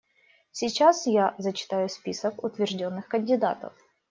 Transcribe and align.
Сейчас 0.51 1.05
я 1.05 1.35
зачитаю 1.37 1.87
список 1.87 2.43
утвержденных 2.43 3.07
кандидатов. 3.07 3.73